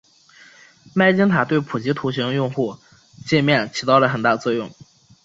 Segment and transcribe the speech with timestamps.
[0.95, 2.79] 麦金塔对普及图形用户
[3.23, 4.71] 界面起到了很大作用。